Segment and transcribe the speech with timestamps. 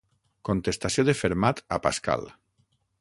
[0.49, 2.27] Contestació de Fermat a Pascal.